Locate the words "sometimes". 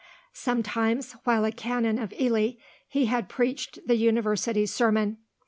0.33-1.11